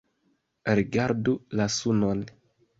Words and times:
Rigardu 0.79 1.37
la 1.61 1.71
sunon! 1.79 2.29